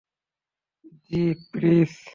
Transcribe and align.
জ্বি, 1.05 1.23
প্লিজ। 1.51 1.91